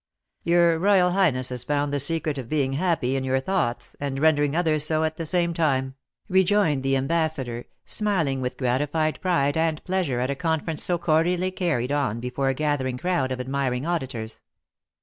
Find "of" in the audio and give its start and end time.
2.39-2.49, 13.31-13.39